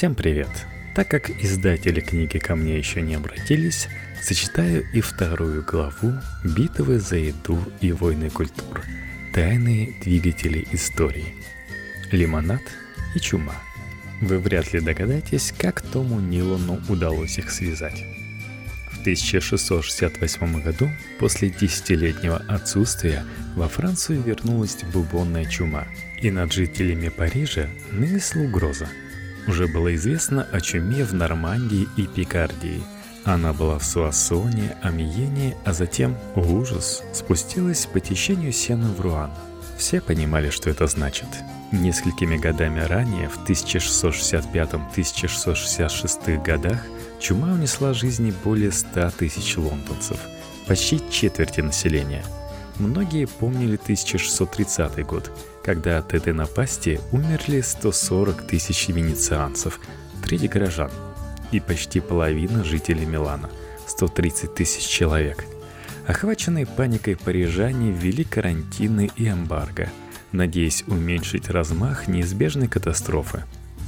[0.00, 0.48] Всем привет!
[0.94, 3.86] Так как издатели книги ко мне еще не обратились,
[4.22, 8.80] зачитаю и вторую главу «Битвы за еду и войны культур.
[9.34, 11.34] Тайные двигатели истории.
[12.12, 12.62] Лимонад
[13.14, 13.56] и чума».
[14.22, 18.02] Вы вряд ли догадаетесь, как Тому Нилону удалось их связать.
[18.92, 20.88] В 1668 году,
[21.18, 23.22] после десятилетнего отсутствия,
[23.54, 25.86] во Францию вернулась бубонная чума,
[26.22, 28.88] и над жителями Парижа нависла угроза–
[29.50, 32.84] уже было известно о чуме в Нормандии и Пикардии.
[33.24, 39.32] Она была в Суассоне, Амьене, а затем, ужас, спустилась по течению сена в Руан.
[39.76, 41.26] Все понимали, что это значит.
[41.72, 46.80] Несколькими годами ранее, в 1665-1666 годах,
[47.18, 50.20] чума унесла жизни более 100 тысяч лондонцев,
[50.68, 52.22] почти четверти населения.
[52.80, 55.30] Многие помнили 1630 год,
[55.62, 59.78] когда от этой напасти умерли 140 тысяч венецианцев,
[60.24, 60.90] треть горожан
[61.52, 63.50] и почти половина жителей Милана,
[63.86, 65.44] 130 тысяч человек.
[66.06, 69.90] Охваченные паникой парижане ввели карантины и эмбарго,
[70.32, 73.44] надеясь уменьшить размах неизбежной катастрофы.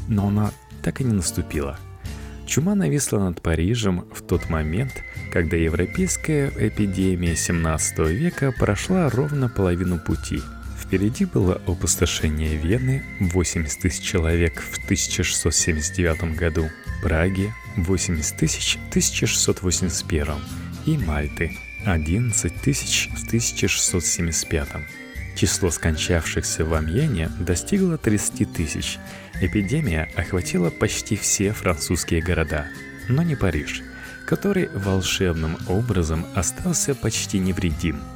[0.06, 1.78] Но она так и не наступила.
[2.44, 4.92] Чума нависла над Парижем в тот момент,
[5.32, 10.40] когда европейская эпидемия 17 века прошла ровно половину пути–
[10.92, 16.68] Впереди было опустошение Вены, 80 тысяч человек в 1679 году,
[17.02, 20.34] Праги, 80 тысяч в 1681
[20.84, 24.68] и Мальты, 11 тысяч в 1675.
[25.34, 28.98] Число скончавшихся в Амьене достигло 30 тысяч.
[29.40, 32.66] Эпидемия охватила почти все французские города,
[33.08, 33.80] но не Париж,
[34.24, 38.00] который волшебным образом остался почти невредим–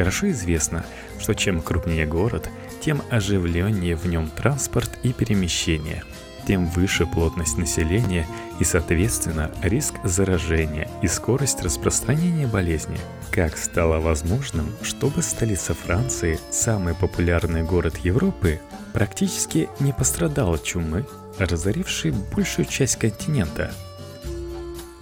[0.00, 0.86] Хорошо известно,
[1.18, 2.48] что чем крупнее город,
[2.80, 6.04] тем оживленнее в нем транспорт и перемещение,
[6.46, 8.26] тем выше плотность населения
[8.58, 12.96] и, соответственно, риск заражения и скорость распространения болезни.
[13.30, 18.58] Как стало возможным, чтобы столица Франции, самый популярный город Европы,
[18.94, 21.04] практически не пострадала от чумы,
[21.38, 23.70] разорившей большую часть континента?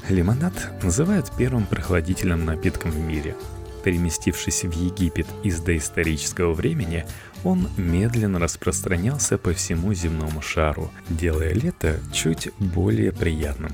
[0.08, 3.36] Лимонад называют первым прохладительным напитком в мире–
[3.84, 7.06] Переместившись в Египет из доисторического времени,
[7.44, 13.72] он медленно распространялся по всему земному шару, делая лето чуть более приятным.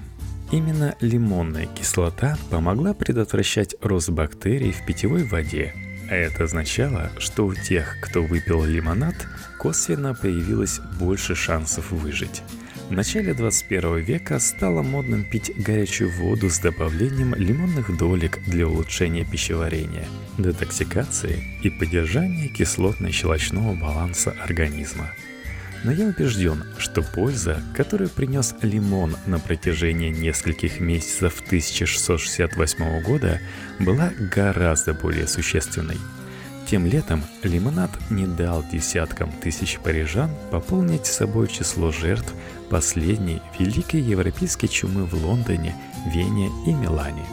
[0.52, 5.74] Именно лимонная кислота помогла предотвращать рост бактерий в питьевой воде,
[6.10, 9.16] а это означало, что у тех, кто выпил лимонад,
[9.58, 12.42] косвенно появилось больше шансов выжить.
[12.88, 19.24] В начале 21 века стало модным пить горячую воду с добавлением лимонных долек для улучшения
[19.24, 20.06] пищеварения,
[20.36, 25.10] детоксикации и поддержания кислотно-щелочного баланса организма.
[25.82, 33.40] Но я убежден, что польза, которую принес лимон на протяжении нескольких месяцев 1668 года,
[33.80, 35.98] была гораздо более существенной–
[36.66, 42.32] тем летом лимонад не дал десяткам тысяч парижан пополнить собой число жертв
[42.70, 45.74] последней великой европейской чумы в Лондоне,
[46.12, 47.24] Вене и Милане.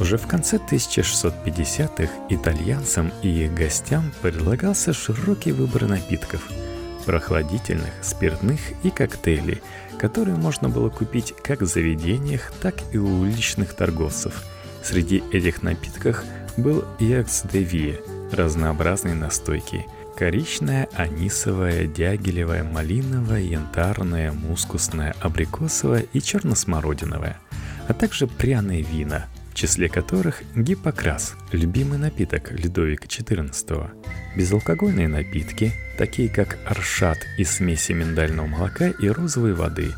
[0.00, 6.48] Уже в конце 1650-х итальянцам и их гостям предлагался широкий выбор напитков–
[7.06, 9.60] прохладительных, спиртных и коктейлей,
[9.98, 14.44] которые можно было купить как в заведениях, так и у уличных торговцев.
[14.84, 16.22] Среди этих напитков
[16.56, 18.00] был Якс де Вие–
[18.32, 19.86] разнообразные настойки.
[20.16, 27.38] Коричная, анисовая, дягелевая, малиновая, янтарная, мускусная, абрикосовая и черносмородиновая,
[27.86, 33.90] а также пряные вина, в числе которых гипокрас, любимый напиток Людовика XIV.
[34.36, 39.92] Безалкогольные напитки, такие как аршат из смеси миндального молока и розовой воды.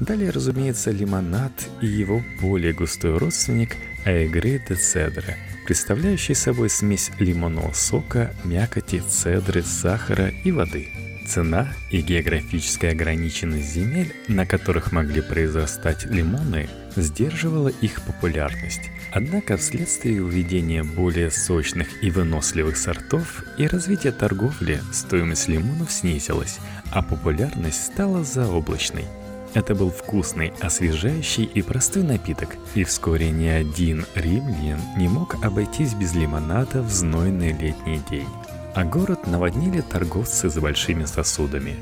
[0.00, 7.72] Далее, разумеется, лимонад и его более густой родственник Аэгре де Цедре– представляющий собой смесь лимонного
[7.72, 10.88] сока, мякоти, цедры, сахара и воды.
[11.26, 18.90] Цена и географическая ограниченность земель, на которых могли произрастать лимоны, сдерживала их популярность.
[19.12, 26.58] Однако вследствие уведения более сочных и выносливых сортов и развития торговли стоимость лимонов снизилась,
[26.90, 29.04] а популярность стала заоблачной–
[29.54, 35.94] это был вкусный, освежающий и простой напиток, и вскоре ни один римлян не мог обойтись
[35.94, 38.28] без лимонада в знойный летний день.
[38.74, 41.76] А город наводнили торговцы с большими сосудами.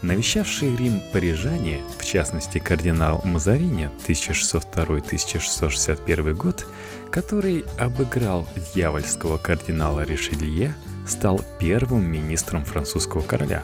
[0.00, 6.66] Навещавшие Рим парижане, в частности кардинал Мазарини 1602-1661 год,
[7.10, 10.74] который обыграл дьявольского кардинала Ришелье,
[11.06, 13.62] стал первым министром французского короля.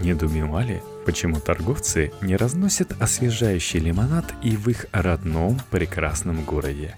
[0.00, 6.94] Недоумевали, почему торговцы не разносят освежающий лимонад и в их родном прекрасном городе.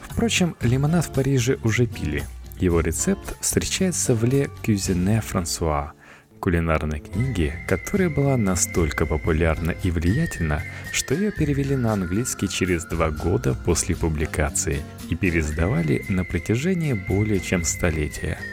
[0.00, 2.24] Впрочем, лимонад в Париже уже пили.
[2.58, 5.92] Его рецепт встречается в «Ле Cuisine Франсуа»,
[6.40, 10.62] кулинарной книге, которая была настолько популярна и влиятельна,
[10.92, 17.40] что ее перевели на английский через два года после публикации и пересдавали на протяжении более
[17.40, 18.38] чем столетия–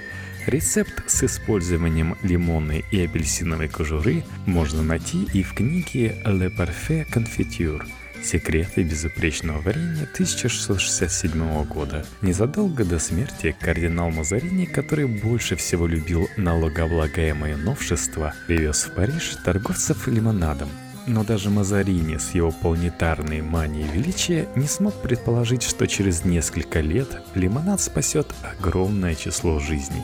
[0.48, 7.86] Рецепт с использованием лимонной и апельсиновой кожуры можно найти и в книге «Le Parfait Confiture»
[8.24, 12.06] «Секреты безупречного варенья» 1667 года.
[12.22, 20.08] Незадолго до смерти кардинал Мазарини, который больше всего любил налогооблагаемые новшества, привез в Париж торговцев
[20.08, 20.70] лимонадом.
[21.08, 27.22] Но даже Мазарини с его планетарной манией величия не смог предположить, что через несколько лет
[27.36, 28.28] лимонад спасет
[28.58, 30.04] огромное число жизней.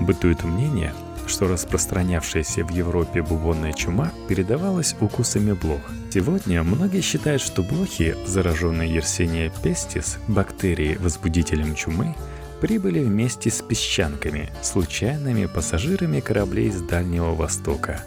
[0.00, 0.92] Бытует мнение,
[1.26, 5.80] что распространявшаяся в Европе бубонная чума передавалась укусами блох.
[6.12, 12.14] Сегодня многие считают, что блохи, зараженные Yersinia pestis, бактерией возбудителем чумы,
[12.60, 18.04] прибыли вместе с песчанками, случайными пассажирами кораблей с Дальнего Востока.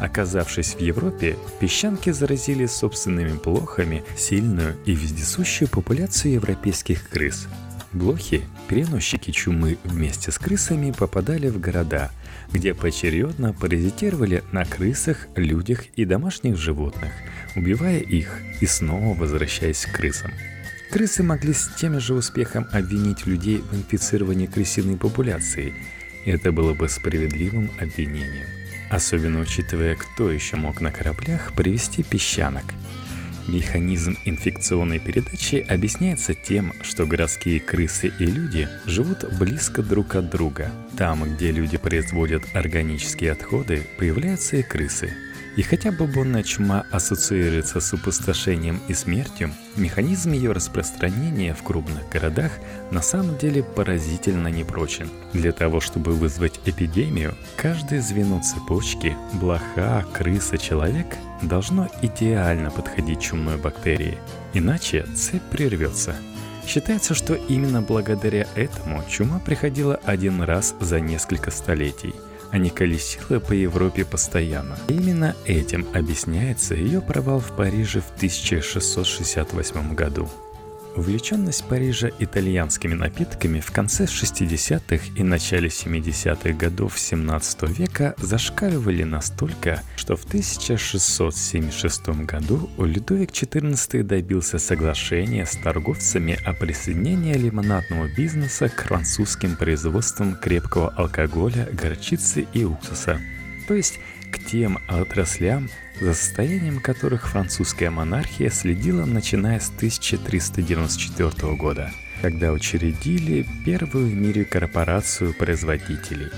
[0.00, 7.46] Оказавшись в Европе, песчанки заразили собственными блохами сильную и вездесущую популяцию европейских крыс–
[7.92, 12.10] Блохи, переносчики чумы вместе с крысами попадали в города,
[12.50, 17.12] где поочередно паразитировали на крысах, людях и домашних животных,
[17.54, 20.30] убивая их и снова возвращаясь к крысам.
[20.90, 25.74] Крысы могли с тем же успехом обвинить людей в инфицировании крысиной популяции.
[26.24, 28.46] Это было бы справедливым обвинением.
[28.90, 32.64] Особенно учитывая, кто еще мог на кораблях привести песчанок–
[33.48, 40.70] Механизм инфекционной передачи объясняется тем, что городские крысы и люди живут близко друг от друга.
[40.96, 45.12] Там, где люди производят органические отходы, появляются и крысы.
[45.54, 52.52] И хотя бубонная чума ассоциируется с опустошением и смертью, механизм ее распространения в крупных городах
[52.90, 55.10] на самом деле поразительно непрочен.
[55.34, 63.58] Для того, чтобы вызвать эпидемию, каждое звено цепочки– блоха, крыса, человек– должно идеально подходить чумной
[63.58, 64.16] бактерии,
[64.54, 66.14] иначе цепь прервется.
[66.66, 72.14] Считается, что именно благодаря этому чума приходила один раз за несколько столетий–
[72.52, 74.78] а не колесила по Европе постоянно.
[74.86, 80.28] Именно этим объясняется ее провал в Париже в 1668 году.
[80.94, 89.82] Увлеченность Парижа итальянскими напитками в конце 60-х и начале 70-х годов 17 века зашкаливали настолько,
[89.96, 98.82] что в 1676 году Людовик XIV добился соглашения с торговцами о присоединении лимонадного бизнеса к
[98.82, 103.18] французским производствам крепкого алкоголя, горчицы и уксуса.
[103.66, 103.98] То есть
[104.30, 105.70] к тем отраслям,
[106.02, 114.44] за состоянием которых французская монархия следила начиная с 1394 года, когда учредили первую в мире
[114.44, 116.30] корпорацию производителей.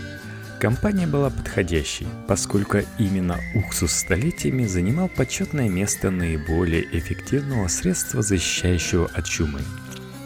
[0.61, 9.25] Компания была подходящей, поскольку именно уксус столетиями занимал почетное место наиболее эффективного средства, защищающего от
[9.25, 9.60] чумы.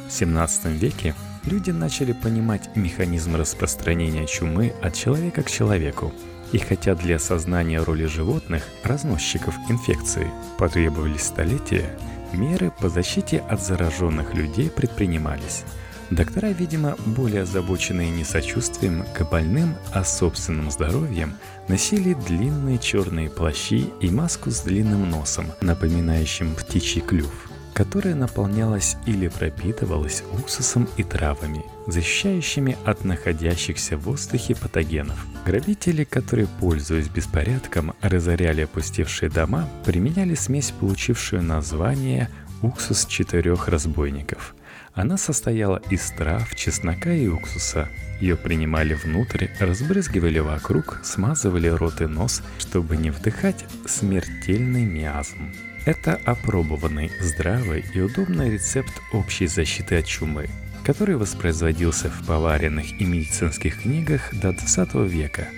[0.08, 1.14] В 17 веке
[1.44, 6.12] люди начали понимать механизм распространения чумы от человека к человеку–
[6.52, 11.98] и хотя для осознания роли животных, разносчиков инфекции, потребовались столетия,
[12.32, 15.64] меры по защите от зараженных людей предпринимались.
[16.10, 21.34] Доктора, видимо, более озабоченные не сочувствием к больным, а собственным здоровьем,
[21.68, 27.47] носили длинные черные плащи и маску с длинным носом, напоминающим птичий клюв
[27.78, 35.24] которая наполнялась или пропитывалась уксусом и травами, защищающими от находящихся в воздухе патогенов.
[35.46, 42.30] Грабители, которые, пользуясь беспорядком, разоряли опустевшие дома, применяли смесь, получившую название
[42.62, 44.56] «уксус четырех разбойников».
[44.94, 47.88] Она состояла из трав, чеснока и уксуса.
[48.20, 55.52] Ее принимали внутрь, разбрызгивали вокруг, смазывали рот и нос, чтобы не вдыхать смертельный миазм.
[55.88, 60.50] Это опробованный, здравый и удобный рецепт общей защиты от чумы,
[60.84, 65.48] который воспроизводился в поваренных и медицинских книгах до 20 века.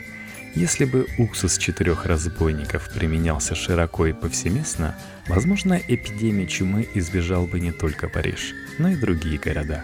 [0.55, 4.95] Если бы уксус четырех разбойников применялся широко и повсеместно,
[5.27, 9.83] возможно, эпидемии чумы избежал бы не только Париж, но и другие города.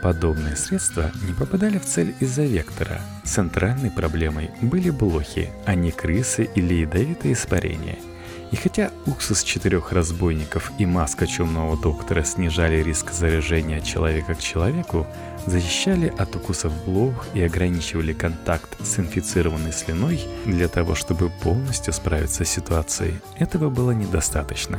[0.00, 3.02] Подобные средства не попадали в цель из-за вектора.
[3.26, 7.98] Центральной проблемой были блохи, а не крысы или ядовитые испарения–
[8.52, 15.06] И хотя уксус четырех разбойников и маска чумного доктора снижали риск заражения человека к человеку,
[15.46, 22.44] защищали от укусов блох и ограничивали контакт с инфицированной слюной для того, чтобы полностью справиться
[22.44, 24.78] с ситуацией, этого было недостаточно.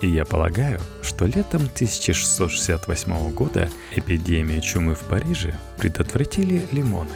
[0.00, 7.10] И я полагаю, что летом 1668 года эпидемию чумы в Париже предотвратили лимоны.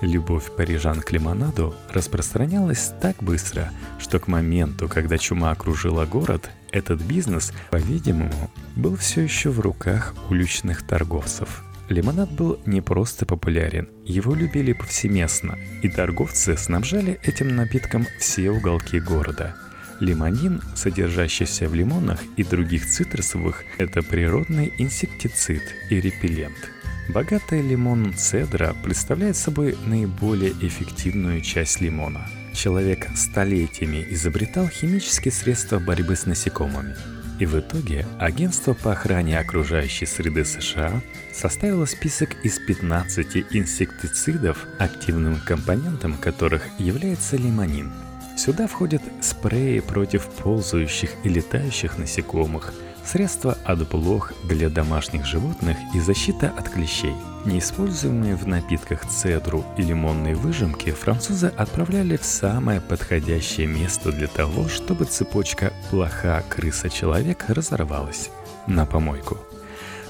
[0.00, 7.00] Любовь парижан к лимонаду распространялась так быстро, что к моменту, когда чума окружила город, этот
[7.00, 11.64] бизнес, по-видимому, был все еще в руках уличных торговцев.
[11.88, 19.00] Лимонад был не просто популярен, его любили повсеместно, и торговцы снабжали этим напитком все уголки
[19.00, 19.56] города.
[19.98, 26.70] Лимонин, содержащийся в лимонах и других цитрусовых, это природный инсектицид и репеллент–
[27.08, 32.28] Богатая лимон цедра представляет собой наиболее эффективную часть лимона.
[32.52, 36.94] Человек столетиями изобретал химические средства борьбы с насекомыми.
[37.40, 41.00] И в итоге Агентство по охране окружающей среды США
[41.32, 47.90] составило список из 15 инсектицидов, активным компонентом которых является лимонин.
[48.36, 52.74] Сюда входят спреи против ползающих и летающих насекомых–
[53.08, 57.14] Средства от блох для домашних животных и защита от клещей.
[57.46, 64.68] Неиспользуемые в напитках цедру и лимонные выжимки французы отправляли в самое подходящее место для того,
[64.68, 68.28] чтобы цепочка плоха крыса-человек разорвалась
[68.66, 69.38] на помойку.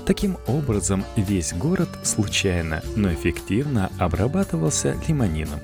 [0.05, 5.61] Таким образом, весь город случайно, но эффективно обрабатывался лимонином.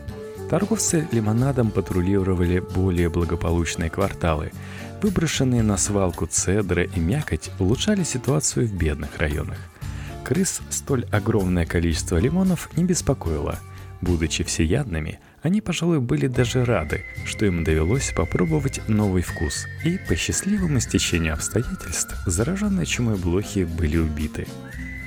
[0.51, 4.53] Торговцы лимонадом патрулировали более благополучные кварталы–
[5.05, 9.59] Выброшенные на свалку цедры и мякоть улучшали ситуацию в бедных районах.
[10.25, 13.59] Крыс столь огромное количество лимонов не беспокоило.
[14.01, 19.67] Будучи всеядными, они, пожалуй, были даже рады, что им довелось попробовать новый вкус.
[19.85, 24.47] И по счастливому стечению обстоятельств зараженные чумой блохи были убиты.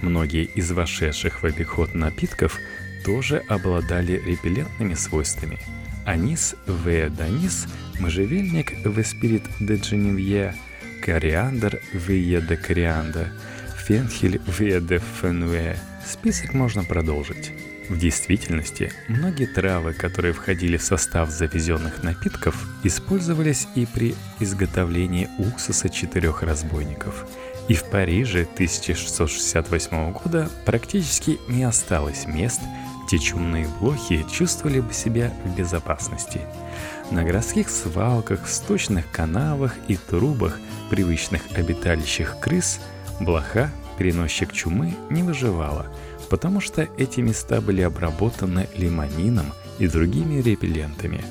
[0.04, 2.60] Многие из вошедших в обиход напитков
[3.04, 5.58] тоже обладали репеллентными свойствами–
[6.08, 7.68] Анис в Данис,
[8.00, 10.56] можжевельник в Эспирит де Дженевье,
[11.04, 13.28] кориандр в де корианда,
[13.76, 15.76] фенхель в де фенуэ.
[16.06, 17.52] Список можно продолжить.
[17.90, 25.90] В действительности, многие травы, которые входили в состав завезенных напитков, использовались и при изготовлении уксуса
[25.90, 27.26] четырех разбойников.
[27.68, 32.62] И в Париже 1668 года практически не осталось мест,
[33.08, 36.42] те чумные блохи чувствовали бы себя в безопасности.
[37.10, 40.60] На городских свалках, сточных канавах и трубах,
[40.90, 42.80] привычных обиталищах крыс,
[43.22, 45.88] блоха, переносчик чумы, не выживала,
[46.30, 51.24] потому что эти места были обработаны лимонином и другими репеллентами.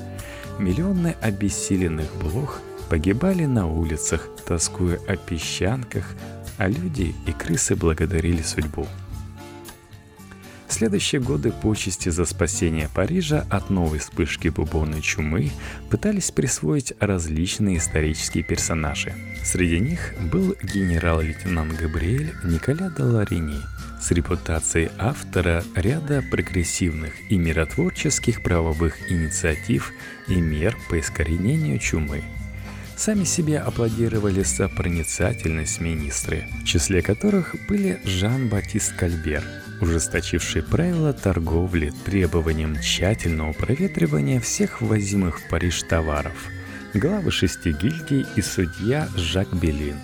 [0.57, 6.05] Миллионы обессиленных блох погибали на улицах, тоскуя о песчанках,
[6.57, 8.87] а люди и крысы благодарили судьбу
[10.77, 15.49] следующие годы почести за спасение Парижа от новой вспышки бубонной чумы
[15.89, 19.15] пытались присвоить различные исторические персонажи.
[19.43, 23.59] Среди них был генерал-лейтенант Габриэль Николя Даларини
[23.99, 29.91] с репутацией автора ряда прогрессивных и миротворческих правовых инициатив
[30.27, 32.21] и мер по искоренению чумы–
[32.97, 39.43] сами себе аплодировали за проницательность министры, в числе которых были Жан-Батист Кальбер,
[39.81, 46.33] ужесточивший правила торговли требованием тщательного проветривания всех ввозимых в Париж товаров,
[46.93, 49.97] главы шести гильдий и судья Жак Белин.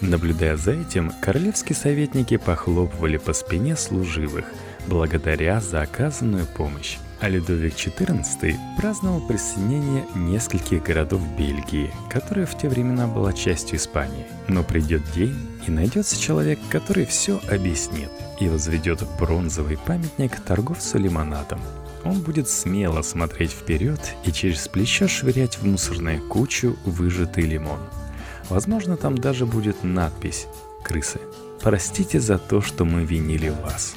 [0.00, 4.46] Наблюдая за этим, королевские советники похлопывали по спине служивых,
[4.86, 12.68] благодаря за оказанную помощь а Людовик XIV праздновал присоединение нескольких городов Бельгии, которая в те
[12.68, 14.26] времена была частью Испании.
[14.48, 15.36] Но придет день,
[15.68, 18.10] и найдется человек, который все объяснит
[18.42, 21.60] и возведет бронзовый памятник торговцу лимонадом.
[22.04, 27.78] Он будет смело смотреть вперед и через плечо швырять в мусорную кучу выжатый лимон.
[28.48, 30.46] Возможно, там даже будет надпись
[30.82, 31.20] «Крысы,
[31.60, 33.94] простите за то, что мы винили вас».